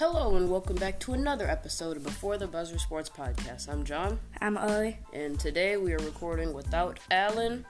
[0.00, 3.68] Hello and welcome back to another episode of Before the Buzzer Sports Podcast.
[3.68, 4.96] I'm John, I'm Ollie.
[5.12, 7.66] and today we are recording without Alan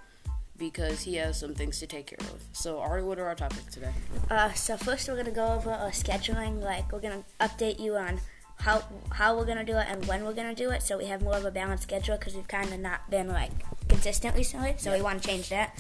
[0.57, 2.41] because he has some things to take care of.
[2.53, 3.91] So, Ari, what are our topics today?
[4.31, 6.63] Uh, so first we're gonna go over our scheduling.
[6.63, 8.21] Like we're gonna update you on
[8.61, 11.23] how how we're gonna do it and when we're gonna do it, so we have
[11.23, 13.51] more of a balanced schedule because we've kind of not been like
[13.89, 14.77] consistent recently.
[14.79, 15.77] So we want to change that.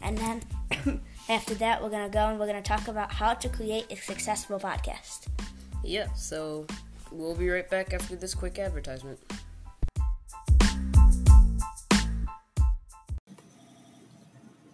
[0.00, 3.92] And then after that, we're gonna go and we're gonna talk about how to create
[3.92, 5.28] a successful podcast.
[5.84, 6.66] Yeah, so
[7.10, 9.18] we'll be right back after this quick advertisement.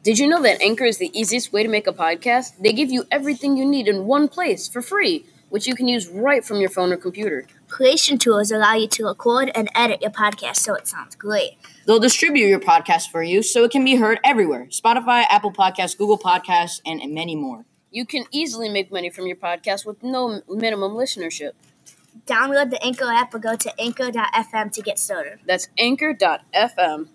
[0.04, 2.52] Did you know that Anchor is the easiest way to make a podcast?
[2.60, 6.08] They give you everything you need in one place for free, which you can use
[6.08, 7.46] right from your phone or computer.
[7.68, 11.58] Creation tools allow you to record and edit your podcast so it sounds great.
[11.84, 15.98] They'll distribute your podcast for you so it can be heard everywhere Spotify, Apple Podcasts,
[15.98, 17.66] Google Podcasts, and many more.
[17.90, 21.52] You can easily make money from your podcast with no minimum listenership.
[22.26, 25.38] Download the Anchor app or go to anchor.fm to get started.
[25.46, 27.08] That's anchor.fm.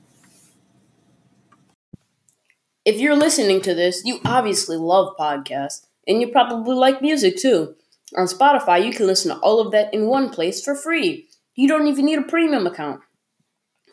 [2.86, 7.76] If you're listening to this, you obviously love podcasts, and you probably like music too.
[8.18, 11.28] On Spotify, you can listen to all of that in one place for free.
[11.56, 13.02] You don't even need a premium account.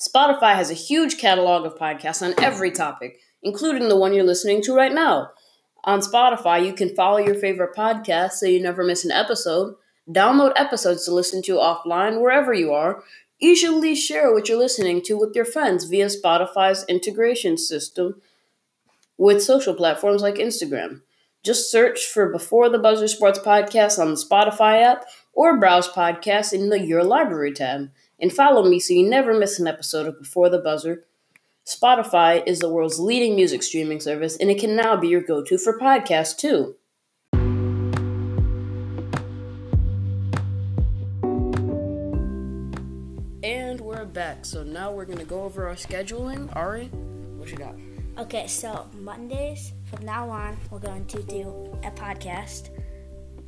[0.00, 4.62] Spotify has a huge catalog of podcasts on every topic, including the one you're listening
[4.62, 5.30] to right now.
[5.84, 9.74] On Spotify, you can follow your favorite podcast so you never miss an episode,
[10.08, 13.02] download episodes to listen to offline wherever you are,
[13.40, 18.20] easily share what you're listening to with your friends via Spotify's integration system
[19.16, 21.00] with social platforms like Instagram.
[21.42, 26.52] Just search for Before the Buzzer Sports Podcast on the Spotify app or browse podcasts
[26.52, 27.90] in the Your Library tab.
[28.20, 31.04] And follow me so you never miss an episode of Before the Buzzer.
[31.70, 35.40] Spotify is the world's leading music streaming service, and it can now be your go
[35.44, 36.74] to for podcasts too.
[43.44, 44.44] And we're back.
[44.44, 46.54] So now we're going to go over our scheduling.
[46.56, 46.86] Ari,
[47.36, 47.76] what you got?
[48.18, 52.70] Okay, so Mondays from now on, we're going to do a podcast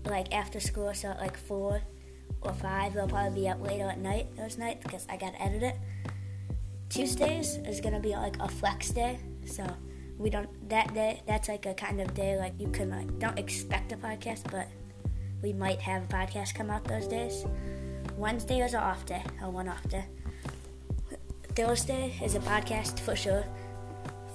[0.04, 1.82] like after school, so like four
[2.42, 2.94] or five.
[2.94, 5.76] It'll probably be up later at night those nights because I gotta edit it.
[6.92, 9.64] Tuesdays is gonna be like a flex day, so
[10.19, 11.22] we don't that day.
[11.26, 14.69] That's like a kind of day like you can like don't expect a podcast, but
[15.41, 17.47] we might have a podcast come out those days.
[18.19, 20.04] Wednesday is an off day, a one off day.
[21.56, 23.44] Thursday is a podcast for sure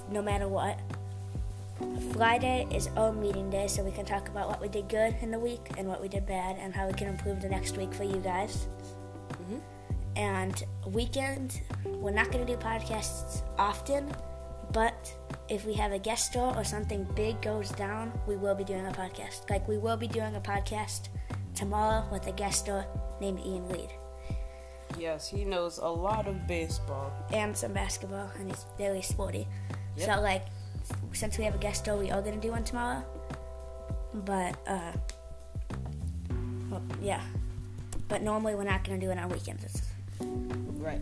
[0.09, 0.79] no matter what.
[2.13, 5.29] Friday is our meeting day, so we can talk about what we did good in
[5.29, 7.94] the week and what we did bad, and how we can improve the next week
[7.94, 8.68] for you guys.
[9.29, 9.57] Mm-hmm.
[10.16, 14.12] And weekend, we're not going to do podcasts often,
[14.72, 15.14] but
[15.50, 18.86] if we have a guest star or something big goes down, we will be doing
[18.86, 19.50] a podcast.
[19.50, 21.09] Like we will be doing a podcast
[21.56, 22.86] tomorrow with a guest star
[23.20, 23.90] named Ian Reed
[24.98, 27.12] Yes, he knows a lot of baseball.
[27.34, 29.48] and some basketball, and he's very sporty.
[29.98, 30.08] Yep.
[30.16, 30.46] So like,
[31.14, 33.04] since we have a guest star, we are gonna do one tomorrow.
[34.14, 34.94] But uh,
[36.72, 37.22] well, yeah.
[38.08, 39.66] But normally we're not gonna do it on weekends.
[39.66, 39.81] It's,
[40.19, 41.01] Right.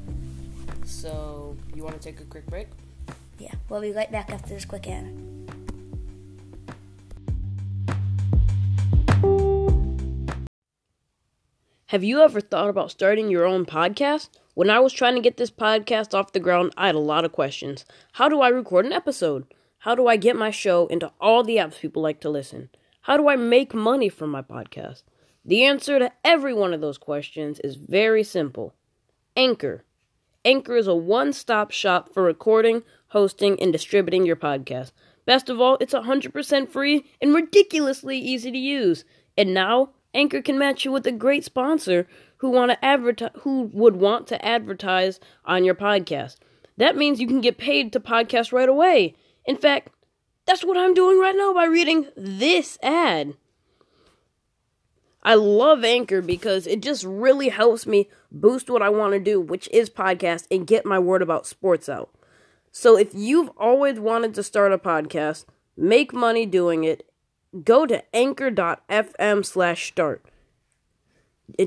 [0.86, 2.68] So, you want to take a quick break?
[3.38, 5.06] yeah, we'll be right back after this quick ad.
[11.88, 14.30] Have you ever thought about starting your own podcast?
[14.54, 17.26] When I was trying to get this podcast off the ground, I had a lot
[17.26, 17.86] of questions.
[18.14, 19.46] How do I record an episode?
[19.80, 22.70] How do I get my show into all the apps people like to listen?
[23.02, 25.04] How do I make money from my podcast?
[25.44, 28.74] The answer to every one of those questions is very simple
[29.36, 29.84] Anchor.
[30.44, 34.92] Anchor is a one stop shop for recording, hosting, and distributing your podcast.
[35.26, 39.04] Best of all, it's 100% free and ridiculously easy to use.
[39.38, 42.08] And now, Anchor can match you with a great sponsor
[42.38, 46.38] who want to advertise who would want to advertise on your podcast.
[46.78, 49.16] That means you can get paid to podcast right away.
[49.46, 49.90] In fact,
[50.46, 53.34] that's what I'm doing right now by reading this ad.
[55.26, 59.42] I love Anchor because it just really helps me boost what I want to do,
[59.42, 62.12] which is podcast and get my word about sports out.
[62.72, 65.46] So if you've always wanted to start a podcast,
[65.76, 67.10] make money doing it,
[67.64, 70.24] go to anchor.fm slash start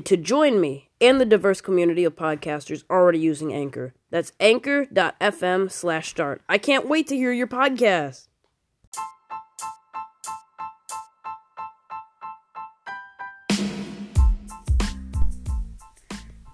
[0.05, 3.93] to join me and the diverse community of podcasters already using Anchor.
[4.09, 6.41] That's anchor.fm slash start.
[6.47, 8.28] I can't wait to hear your podcast.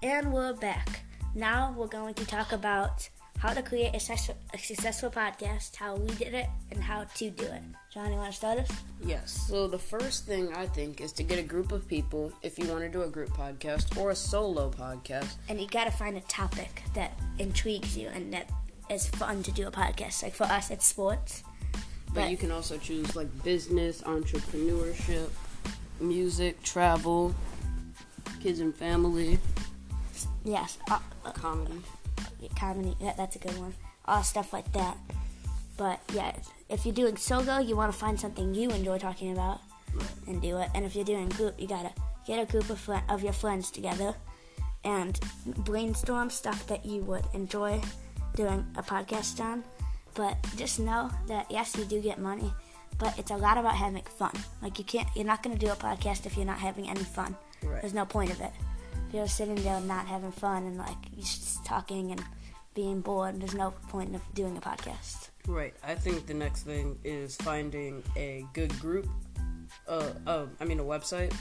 [0.05, 0.99] And we're back.
[1.33, 3.09] Now we're going to talk about
[3.39, 7.31] how to create a, successful, a successful podcast, how we did it, and how to
[7.31, 7.63] do it.
[7.91, 8.69] John, you want to start us?
[9.03, 9.31] Yes.
[9.49, 12.67] So the first thing I think is to get a group of people if you
[12.67, 15.37] want to do a group podcast or a solo podcast.
[15.49, 18.47] And you got to find a topic that intrigues you and that
[18.91, 20.21] is fun to do a podcast.
[20.21, 21.41] Like for us, it's sports.
[21.73, 25.29] But, But- you can also choose like business, entrepreneurship,
[25.99, 27.33] music, travel,
[28.39, 29.39] kids and family,
[30.45, 31.81] Yes, uh, uh, comedy.
[32.55, 32.95] comedy.
[33.01, 33.73] Yeah, that's a good one.
[34.05, 34.95] All stuff like that.
[35.75, 36.33] But yeah,
[36.69, 39.59] if you're doing solo, you want to find something you enjoy talking about
[40.27, 40.69] and do it.
[40.75, 41.91] And if you're doing group, you gotta
[42.27, 44.13] get a group of of your friends together
[44.83, 45.19] and
[45.65, 47.81] brainstorm stuff that you would enjoy
[48.35, 49.63] doing a podcast on.
[50.13, 52.53] But just know that yes, you do get money,
[52.99, 54.31] but it's a lot about having fun.
[54.61, 57.35] Like you can't, you're not gonna do a podcast if you're not having any fun.
[57.63, 57.81] Right.
[57.81, 58.51] There's no point of it.
[59.07, 62.23] If you're sitting there not having fun and like you're just talking and
[62.73, 65.29] being bored, there's no point of doing a podcast.
[65.47, 65.73] Right.
[65.83, 69.07] I think the next thing is finding a good group.
[69.87, 71.33] Uh, uh, I mean a website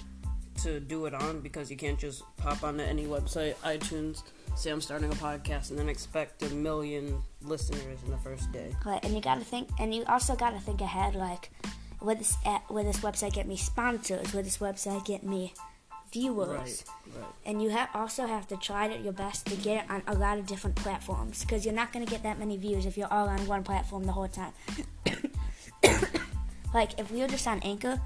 [0.62, 4.23] to do it on because you can't just pop onto any website, iTunes,
[4.56, 8.75] say I'm starting a podcast, and then expect a million listeners in the first day.
[8.85, 11.15] Right, and you gotta think, and you also gotta think ahead.
[11.15, 11.51] Like,
[12.01, 14.33] will this at, will this website get me sponsors?
[14.33, 15.55] Will this website get me
[16.14, 16.49] viewers?
[16.49, 16.84] Right.
[17.16, 17.32] Right.
[17.44, 20.14] And you ha- also have to try to, your best to get it on a
[20.14, 23.28] lot of different platforms because you're not gonna get that many views if you're all
[23.28, 24.52] on one platform the whole time.
[26.75, 28.00] like, if we were just on Anchor,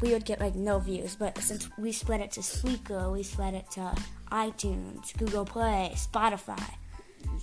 [0.00, 1.14] we would get like no views.
[1.14, 3.94] But since we split it to Spreaker, we split it to
[4.32, 6.74] iTunes, Google Play, Spotify.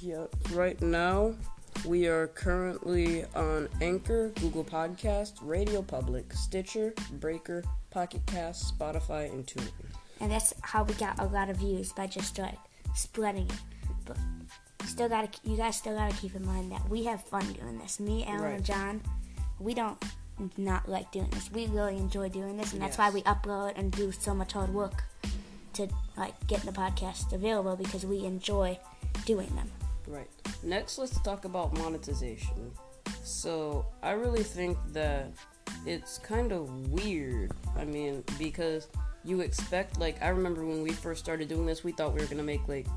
[0.02, 0.36] Yep.
[0.52, 1.36] Right now,
[1.86, 9.46] we are currently on Anchor, Google Podcast, Radio Public, Stitcher, Breaker, Pocket Cast, Spotify, and
[9.46, 9.72] TuneIn.
[10.20, 12.58] And that's how we got a lot of views by just like
[12.96, 13.60] spreading it.
[14.06, 14.18] But
[14.82, 17.78] you still gotta, you guys still gotta keep in mind that we have fun doing
[17.78, 18.00] this.
[18.00, 18.54] Me, Alan, Right.
[18.56, 19.02] and John,
[19.60, 19.98] we don't
[20.56, 21.52] not like doing this.
[21.52, 23.00] We really enjoy doing this, and that's Yes.
[23.00, 25.04] why we upload and do so much hard work
[25.74, 28.78] to like get the podcast available because we enjoy
[29.26, 29.72] doing them.
[30.08, 30.30] Right.
[30.64, 32.72] Next, let's talk about monetization.
[33.24, 35.32] So, I really think that
[35.86, 37.52] it's kind of weird.
[37.76, 38.88] I mean, because
[39.28, 42.28] you expect, like, I remember when we first started doing this, we thought we were
[42.28, 42.88] gonna make like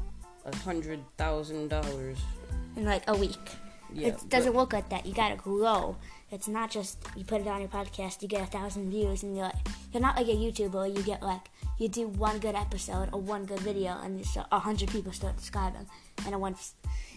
[0.44, 2.18] a hundred thousand dollars.
[2.76, 3.36] in like a week.
[3.92, 5.04] Yeah, it doesn't work like that.
[5.04, 5.96] You gotta grow.
[6.30, 9.36] It's not just you put it on your podcast, you get a thousand views, and
[9.36, 9.56] you're like,
[9.92, 10.96] you're not like a YouTuber.
[10.96, 14.90] You get like you do one good episode or one good video, and a hundred
[14.90, 15.86] people start subscribing,
[16.24, 16.74] and it once.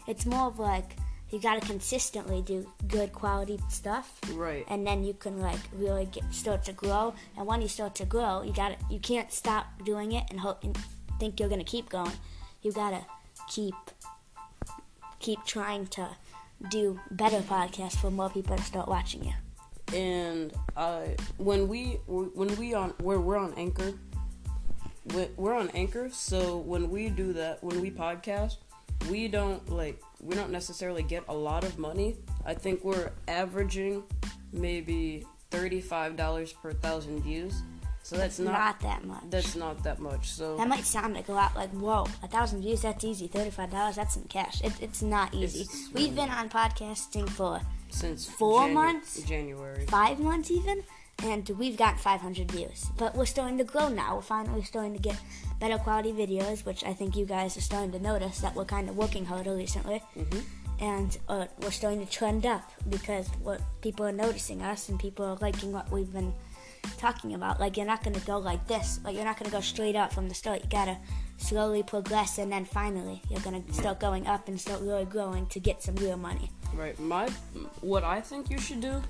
[0.07, 0.97] It's more of like
[1.33, 4.63] you gotta consistently do good quality stuff, Right.
[4.69, 7.13] and then you can like really get start to grow.
[7.35, 10.63] And when you start to grow, you gotta you can't stop doing it and hope
[10.63, 10.77] and
[11.19, 12.11] think you're gonna keep going.
[12.61, 13.03] You gotta
[13.49, 13.73] keep
[15.19, 16.07] keep trying to
[16.69, 19.33] do better podcasts for more people to start watching you.
[19.93, 23.93] and I when we when we on we're, we're on Anchor.
[25.35, 28.55] We're on Anchor, so when we do that, when we podcast,
[29.09, 32.15] we don't like we don't necessarily get a lot of money.
[32.45, 34.03] I think we're averaging
[34.51, 37.61] maybe thirty-five dollars per thousand views.
[38.05, 39.23] So that's Not, not, that much.
[39.29, 40.29] that's not that much.
[40.31, 41.55] So that might sound like a lot.
[41.55, 43.27] Like whoa, a thousand views that's easy.
[43.27, 44.61] Thirty-five dollars that's some cash.
[44.61, 45.61] It, it's not easy.
[45.61, 49.21] It's- We've been on podcasting for since Four Janu- months?
[49.23, 49.85] January.
[49.87, 50.83] five months even,
[51.23, 52.87] and we've got 500 views.
[52.97, 54.15] But we're starting to grow now.
[54.15, 55.17] We're finally starting to get
[55.59, 58.89] better quality videos, which I think you guys are starting to notice that we're kind
[58.89, 60.01] of working harder recently.
[60.17, 60.43] Mhm.
[60.79, 65.23] And uh, we're starting to trend up because what people are noticing us and people
[65.25, 66.33] are liking what we've been
[66.97, 67.59] talking about.
[67.59, 68.99] Like you're not gonna go like this.
[69.03, 70.61] Like you're not gonna go straight up from the start.
[70.63, 70.97] You gotta
[71.37, 75.59] slowly progress, and then finally you're gonna start going up and start really growing to
[75.61, 76.51] get some real money.
[76.73, 76.99] Right.
[76.99, 77.29] My
[77.79, 79.01] what I think you should do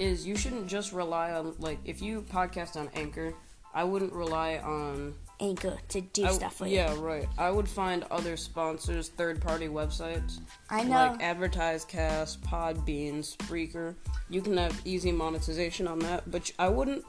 [0.00, 3.34] is you shouldn't just rely on like if you podcast on Anchor,
[3.74, 6.76] I wouldn't rely on Anchor to do I- stuff for you.
[6.76, 7.28] yeah, right.
[7.38, 10.90] I would find other sponsors, third-party websites I know.
[10.90, 13.94] like AdvertiseCast, Podbean, Spreaker.
[14.28, 17.04] You can have easy monetization on that, but I wouldn't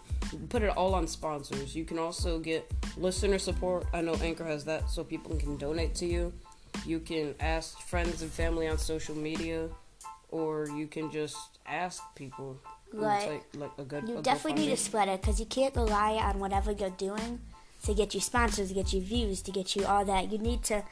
[0.50, 1.76] put it all on sponsors.
[1.76, 3.86] You can also get listener support.
[3.94, 6.32] I know Anchor has that, so people can donate to you.
[6.86, 9.68] You can ask friends and family on social media,
[10.30, 12.58] or you can just ask people.
[12.94, 14.08] It's like, like a good.
[14.10, 14.78] You a definitely need GoFundMe.
[14.78, 17.40] to spread it because you can't rely on whatever you're doing
[17.84, 20.32] to get you sponsors, to get you views, to get you all that.
[20.32, 20.84] You need to,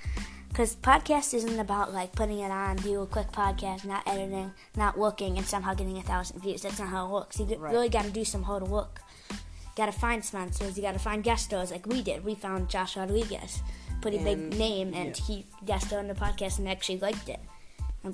[0.48, 4.98] because podcast isn't about like putting it on, do a quick podcast, not editing, not
[4.98, 6.62] working, and somehow getting a thousand views.
[6.63, 7.39] That's not how it works.
[7.39, 7.72] You Right.
[7.74, 9.01] really got to do some hard work.
[9.32, 9.38] You
[9.86, 10.75] Got to find sponsors.
[10.75, 12.25] You got to find guest stars like we did.
[12.25, 13.62] We found Josh Rodriguez,
[14.01, 15.25] pretty And- big name, and yeah.
[15.25, 17.39] he guest on the podcast and actually liked it.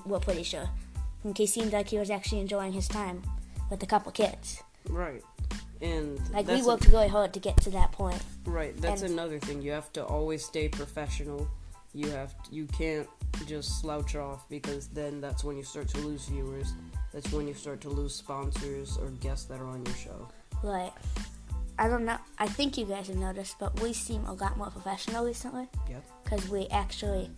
[0.06, 0.70] We're pretty sure.
[1.24, 3.24] And he seemed like he was actually enjoying his time
[3.70, 4.62] with a couple kids.
[4.90, 5.24] Right.
[5.82, 8.22] And Like we that's a- worked really hard to get to that point.
[8.46, 9.62] Right, that's And- another thing.
[9.62, 11.48] You have to always stay professional.
[11.94, 13.08] You have you can't
[13.48, 16.74] just slouch off because then that's when you start to lose viewers.
[17.14, 20.28] That's when you start to lose sponsors or guests that are on your show.
[20.64, 20.94] Like,
[21.80, 22.18] I don't know.
[22.38, 25.68] I think you guys have noticed, but we seem a lot more professional recently.
[25.90, 26.04] Yep.
[26.24, 27.30] Because we actually,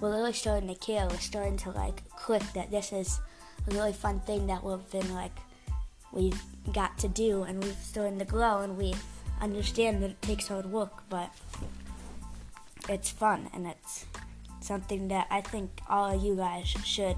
[0.00, 1.06] we're really starting to care.
[1.08, 3.20] We're starting to like click that this is
[3.68, 5.36] a really fun thing that we've been like,
[6.16, 6.42] we've
[6.72, 8.94] got to do, and we're still in the glow and we
[9.40, 11.30] understand that it takes hard work, but
[12.88, 14.06] it's fun, and it's
[14.60, 17.16] something that I think all of you guys should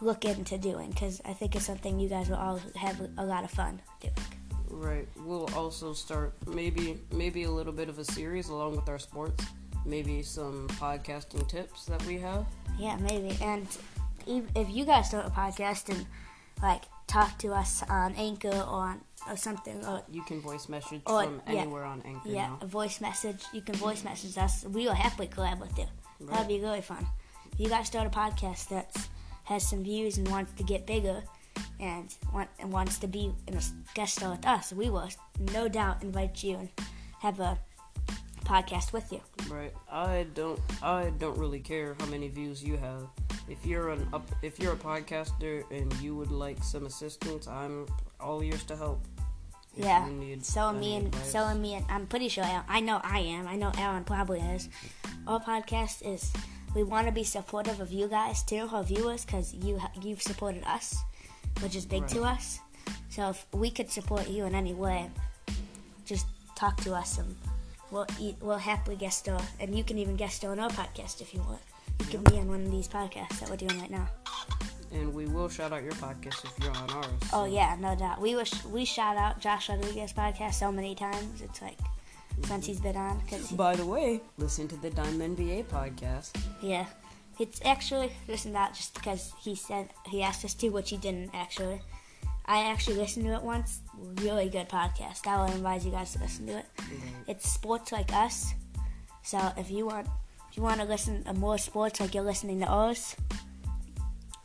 [0.00, 3.42] look into doing, because I think it's something you guys will all have a lot
[3.44, 4.12] of fun doing.
[4.68, 5.08] Right.
[5.16, 9.44] We'll also start maybe maybe a little bit of a series along with our sports.
[9.86, 12.44] Maybe some podcasting tips that we have.
[12.78, 13.38] Yeah, maybe.
[13.40, 13.66] And
[14.26, 16.04] if if you guys start a podcast and
[16.60, 21.02] like talk to us on Anchor or on or something, or You can voice message
[21.06, 21.60] Or- from yeah.
[21.62, 22.58] anywhere on Anchor yeah, now.
[22.60, 24.64] a voice message, you can voice message us.
[24.64, 25.86] We will happily collab with you.
[26.20, 26.30] Right.
[26.32, 27.04] That'd be really fun.
[27.52, 28.94] If you guys start a podcast that
[29.44, 31.22] has some views and wants to get bigger
[31.80, 33.60] and want and wants to be in a
[33.94, 35.08] guest star with us, we will
[35.52, 36.68] no doubt invite you and
[37.20, 37.58] have a
[38.44, 39.20] podcast with you.
[39.50, 39.72] Right.
[39.90, 43.08] I don't I don't really care how many views you have.
[43.48, 47.86] If you're an up if you're a podcaster and you would like some assistance, I'm
[48.20, 49.00] all ears to help.
[49.76, 50.04] If Yeah.
[50.42, 53.46] So any me and so me and I'm pretty sure Al- I know I am.
[53.46, 54.68] I know Alan probably is.
[55.26, 56.32] Our podcast is
[56.74, 60.64] we want to be supportive of you guys too, our viewers, because you you've supported
[60.64, 60.96] us,
[61.60, 62.58] which is big to us.
[63.08, 65.10] So if we could support you in any way,
[66.04, 67.34] just talk to us and
[67.90, 71.20] we'll eat, we'll happily guest star, and you can even guest star on our podcast
[71.20, 71.60] if you want.
[72.00, 74.08] You can be on one of these podcasts that we're doing right now.
[74.92, 77.06] and we will shout out your podcast if you're on ours.
[77.32, 78.20] Oh yeah, no doubt.
[78.20, 81.42] We wish we shout out Josh Rodriguez podcast so many times.
[81.42, 81.78] It's like
[82.44, 86.30] since he's been on, cause By the way, listen to the Diamond NBA podcast.
[86.62, 86.86] yeah,
[87.38, 90.96] it's actually listen to that just because he said he asked us to, which he
[90.98, 91.80] didn't actually.
[92.48, 93.80] I actually listened to it once.
[94.22, 95.26] Really good podcast.
[95.26, 96.66] I would advise you guys to listen to it.
[97.26, 98.52] It's sports like us.
[99.24, 100.06] So if you want,
[100.56, 103.14] you want to listen to more sports like you're listening to ours,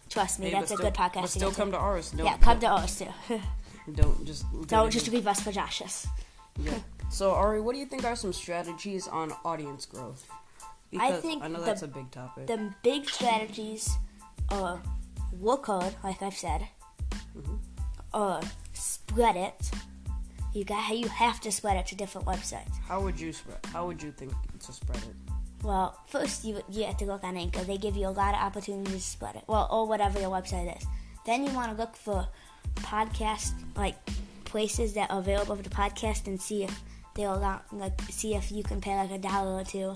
[0.09, 1.21] trust me, Hey, that's a still, good podcast.
[1.21, 1.77] But still get come to.
[1.77, 2.11] to ours.
[2.11, 3.07] Don't, yeah, come to ours too.
[3.93, 6.07] Don't just Don't just leave us for Josh's.
[6.59, 6.73] Yeah.
[7.09, 10.25] So Ari, what do you think are some strategies on audience growth?
[10.91, 12.47] Because think I know the- that's a big topic.
[12.47, 13.89] the big strategies
[14.49, 14.81] are
[15.39, 16.67] work hard, like I've said,
[17.37, 17.59] Mhm.
[18.13, 18.41] or
[18.73, 19.71] spread it.
[20.53, 22.75] You got you have to spread it to different websites.
[22.85, 23.59] How would you spread?
[23.71, 25.15] How would you think to spread it?
[25.63, 27.63] Well, first you you have to look on Anchor.
[27.63, 29.43] They give you a lot of opportunities to spread it.
[29.47, 30.85] Well, or whatever your website is.
[31.25, 32.27] Then you want to look for
[32.75, 33.95] podcast like
[34.45, 36.81] places that are available for the podcast and see if
[37.15, 39.95] they allow like see if you can pay like a dollar or two,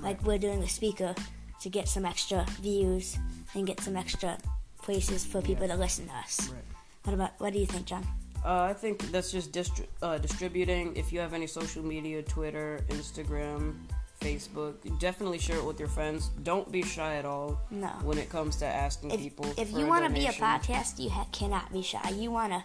[0.00, 1.16] like we're doing a Spreaker,
[1.60, 3.18] to get some extra views
[3.54, 4.38] and get some extra
[4.80, 6.48] places for people to listen to us.
[6.48, 6.62] Right.
[7.04, 8.06] What about what do you think, John?
[8.44, 10.96] Uh, I think that's just distri- uh, distributing.
[10.96, 13.74] If you have any social media, Twitter, Instagram,
[14.20, 16.28] Facebook, definitely share it with your friends.
[16.42, 17.88] Don't be shy at all No.
[18.02, 19.46] when it comes to asking if, people.
[19.56, 22.10] if you want to be a podcast, you ha- cannot be shy.
[22.10, 22.64] You want to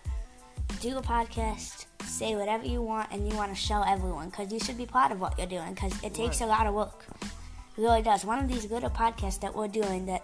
[0.81, 4.59] do a podcast, say whatever you want, and you want to show everyone because you
[4.59, 6.47] should be proud of what you're doing because it takes Right.
[6.47, 7.05] a lot of work.
[7.21, 8.25] It really does.
[8.25, 10.23] One of these little podcasts that we're doing that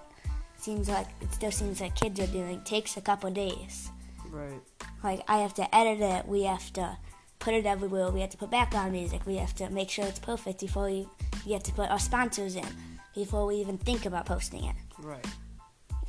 [0.57, 3.89] seems like it still seems like kids are doing takes a couple days.
[4.29, 4.61] Right.
[5.03, 6.97] Like I have to edit it, we have to
[7.39, 10.19] put it everywhere, we have to put background music, we have to make sure it's
[10.19, 11.07] perfect before we,
[11.45, 12.67] we have to put our sponsors in
[13.15, 14.75] before we even think about posting it.
[14.99, 15.25] Right.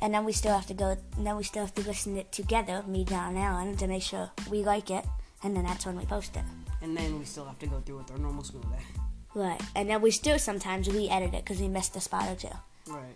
[0.01, 0.97] And then we still have to go.
[1.15, 3.87] And then we still have to listen to it together, me, John, and Alan, to
[3.87, 5.05] make sure we like it.
[5.43, 6.43] And then that's when we post it.
[6.81, 8.83] And then we still have to go through with our normal school day.
[9.35, 9.61] Right.
[9.75, 12.47] And then we still sometimes re-edit it because we missed a spot or two.
[12.91, 13.15] Right.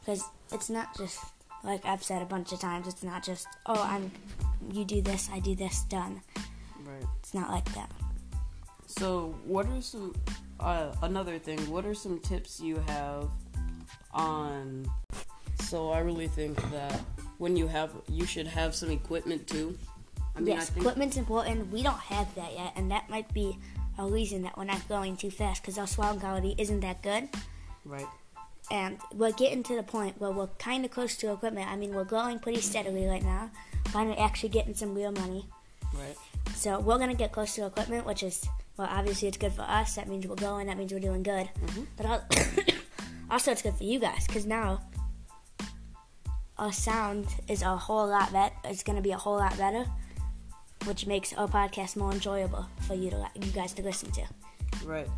[0.00, 1.20] Because it's not just
[1.62, 2.86] like I've said a bunch of times.
[2.86, 4.10] It's not just oh I'm,
[4.70, 6.20] you do this, I do this, done.
[7.20, 7.90] It's not like that.
[8.86, 10.14] So, what are some
[10.60, 11.58] uh, another thing?
[11.70, 13.28] What are some tips you have
[14.12, 14.86] on?
[15.60, 17.00] So, I really think that
[17.38, 19.76] when you have, you should have some equipment too.
[20.36, 21.70] I mean, yes, I think equipment's important.
[21.72, 23.58] We don't have that yet, and that might be
[23.98, 27.28] a reason that we're not going too fast because our sound quality isn't that good.
[27.84, 28.06] right.
[28.70, 31.70] and we're getting to the point where we're kind of close to equipment.
[31.70, 33.50] I mean, we're growing pretty steadily right now.
[33.88, 35.46] Finally, actually getting some real money.
[35.92, 36.16] Right.
[36.54, 38.46] So we're gonna get close to equipment, which is
[38.76, 39.94] well, obviously it's good for us.
[39.96, 40.66] That means we're growing.
[40.66, 41.48] That means we're doing good.
[41.66, 41.86] Mhm.
[41.96, 42.06] But
[43.30, 44.80] also, it's good for you guys because now
[46.58, 48.54] our sound is a whole lot better.
[48.64, 49.86] It's gonna be a whole lot better,
[50.86, 54.22] which makes our podcast more enjoyable for you to you guys to listen to.
[54.84, 55.08] Right.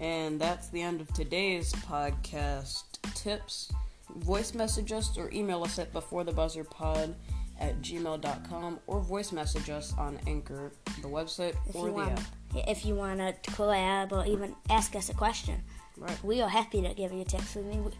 [0.00, 2.84] And that's the end of today's podcast
[3.14, 3.70] tips.
[4.16, 7.14] Voice message us or email us at beforethebuzzerpod
[7.60, 12.20] at gmail.com or voice message us on Anchor, the website, If or the want, app.
[12.68, 15.62] if you want to collab or even ask us a question,
[15.96, 16.18] Right.
[16.24, 17.56] we are happy to give you tips.
[17.56, 17.92] I mean, we,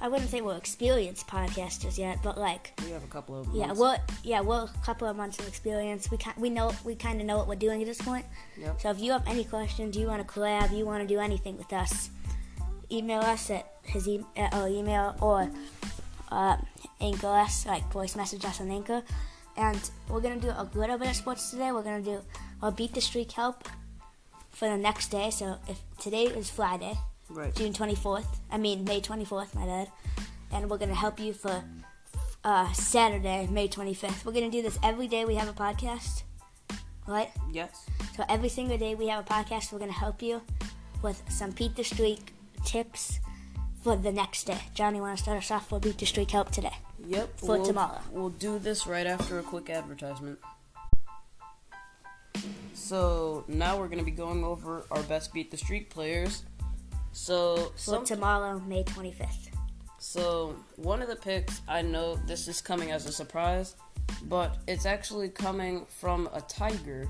[0.00, 3.66] I wouldn't say we're experienced podcasters yet, but like, We have a couple of yeah,
[3.66, 3.80] months.
[3.80, 6.08] we're yeah we're a couple of months of experience.
[6.10, 8.24] We we know we kind of know what we're doing at this point.
[8.58, 8.80] Yep.
[8.80, 11.56] So if you have any questions, you want to collab, you want to do anything
[11.58, 12.10] with us,
[12.90, 15.50] email us at his e- at our email or
[16.32, 16.56] uh,
[17.00, 19.02] anchor us, like voice message us on Anchor.
[19.56, 21.72] And we're gonna do a little bit of sports today.
[21.72, 22.20] We're gonna do
[22.62, 23.68] a beat the streak help
[24.50, 25.30] for the next day.
[25.30, 26.94] So if today is Friday,
[27.28, 27.54] Right.
[27.54, 29.88] June 24th, I mean May 24th, my bad,
[30.52, 31.64] and we're gonna help you for
[32.44, 34.24] uh, Saturday, May 25th.
[34.24, 36.24] We're gonna do this every day we have a podcast,
[37.06, 37.30] right?
[37.50, 37.86] Yes.
[38.16, 40.42] So every single day we have a podcast, we're gonna help you
[41.02, 42.32] with some Beat the Streak
[42.64, 43.18] tips
[43.82, 44.58] for the next day.
[44.74, 46.76] Johnny, want to start us off for Beat the Streak help today?
[47.06, 47.40] Yep.
[47.40, 48.00] For we'll, tomorrow.
[48.10, 50.38] We'll do this right after a quick advertisement.
[52.74, 56.44] So now we're gonna be going over our best beat the streak players.
[57.12, 59.48] So For tomorrow, May 25th.
[59.98, 63.76] so one of the picks I know this is coming as a surprise,
[64.24, 67.06] but it's actually coming from a Tiger,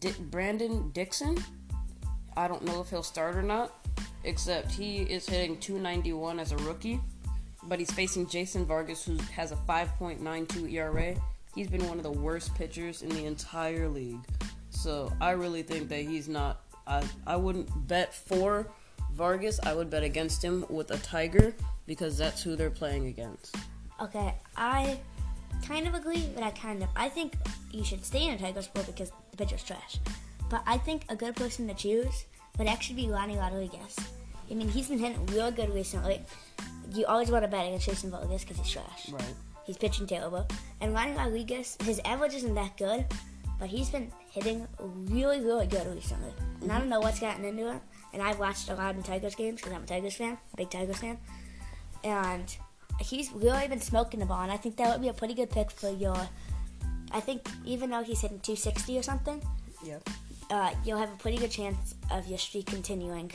[0.00, 1.36] Di- Brandon Dixon.
[2.36, 3.72] I don't know if he'll start or not,
[4.28, 7.00] except he is hitting 291 as a rookie,
[7.62, 11.14] but he's facing Jason Vargas, who has a 5.92 ERA.
[11.54, 14.20] He's been one of the worst pitchers in the entire league,
[14.68, 16.60] so I really think that he's not.
[16.86, 18.68] I I wouldn't bet for
[19.14, 19.58] Vargas.
[19.64, 21.54] I would bet against him with a Tiger
[21.86, 23.56] because that's who they're playing against.
[24.00, 25.00] Okay, I
[25.66, 27.32] kind of agree, but I kind of I think
[27.72, 29.98] you should stay in a Tiger sport because the pitcher's trash.
[30.50, 32.26] But I think a good person to choose
[32.58, 33.96] would actually be Ronny Rodriguez.
[34.50, 36.22] I mean, he's been hitting real good recently.
[36.94, 39.10] You always want to bet against Jason Vargas because he's trash.
[39.10, 39.34] Right.
[39.64, 40.46] He's pitching terrible.
[40.80, 43.04] And Ronny Rodriguez, his average isn't that good,
[43.58, 46.32] but he's been hitting really, really good recently.
[46.62, 47.80] And I don't know what's gotten into him.
[48.14, 50.96] And I've watched a lot of Tigers games because I'm a Tigers fan, big Tigers
[50.98, 51.18] fan.
[52.02, 52.56] And
[53.00, 54.42] he's really been smoking the ball.
[54.42, 56.16] And I think that would be a pretty good pick for your.
[57.10, 59.42] I think even though he's hitting 260 or something,
[59.84, 60.08] Yep.
[60.50, 63.30] uh, you'll have a pretty good chance of your streak continuing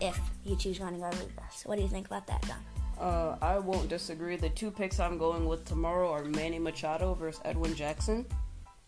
[0.00, 1.62] if you choose Ronny Rodriguez.
[1.64, 2.58] What do you think about that, John?
[2.98, 4.36] Uh, I won't disagree.
[4.36, 8.26] The two picks I'm going with tomorrow are Manny Machado versus Edwin Jackson.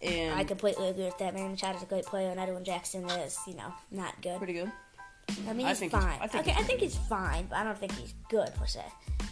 [0.02, 1.34] And I completely agree with that.
[1.34, 4.38] Man, Machado's a great player, and Edwin Jackson is, you know, not good.
[4.38, 4.70] pretty good.
[5.48, 6.18] I mean, I he's he's- fine.
[6.20, 8.66] I think okay, he's I think he's fine, but I don't think he's good per
[8.66, 8.82] se.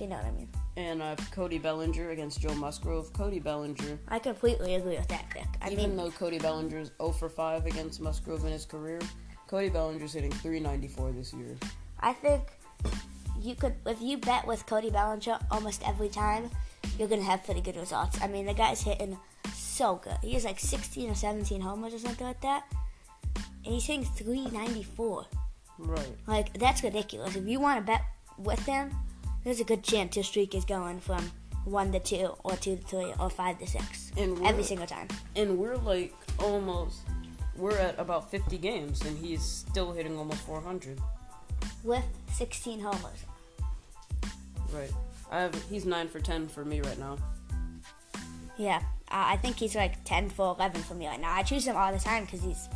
[0.00, 0.48] You know what I mean?
[0.78, 3.12] And I have Cody Bellinger against Joe Musgrove.
[3.12, 5.44] Cody Bellinger, I completely agree with that pick.
[5.60, 9.00] I even mean, though Cody Bellinger's 0 for 5 against Musgrove in his career,
[9.52, 11.58] Cody Bellinger's hitting 394 this year.
[12.00, 12.40] I think
[13.38, 16.48] you could, if you bet with Cody Bellinger almost every time,
[16.98, 18.18] you're gonna have pretty good results.
[18.22, 19.18] I mean, the guy's hitting
[19.54, 20.16] so good.
[20.22, 22.64] He has like 16 or 17 homers or something like that,
[23.66, 25.26] and he's hitting 394.
[25.80, 26.16] Right.
[26.26, 27.36] Like that's ridiculous.
[27.36, 28.04] If you want to bet
[28.38, 28.90] with him,
[29.44, 31.30] there's a good chance your streak is going from
[31.66, 35.08] one to two, or two to three, or five to six And every single time.
[35.36, 37.00] And we're like almost,
[37.56, 40.98] we're at about 50 games, and he's still hitting almost 400.
[41.84, 43.24] with 16 homers.
[44.72, 44.90] Right.
[45.30, 47.18] I have he's 9 for 10 for me right now.
[48.58, 48.78] Yeah,
[49.10, 51.32] uh, I think he's like 10 for 11 for me right now.
[51.32, 52.68] I choose him all the time because he's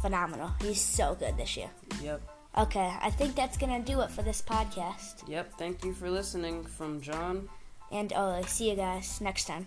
[0.00, 0.50] phenomenal.
[0.62, 1.70] He's so good this year.
[2.02, 2.20] Yep.
[2.58, 5.28] Okay, I think that's gonna do it for this podcast.
[5.28, 5.54] Yep.
[5.58, 7.48] Thank you for listening from John.
[7.92, 9.66] And uh, see you guys next time.